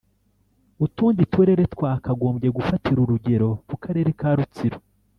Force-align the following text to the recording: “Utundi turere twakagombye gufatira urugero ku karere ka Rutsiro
“Utundi 0.85 1.21
turere 1.33 1.63
twakagombye 1.73 2.47
gufatira 2.57 2.97
urugero 3.01 3.49
ku 3.67 3.75
karere 3.83 4.09
ka 4.19 4.29
Rutsiro 4.37 4.77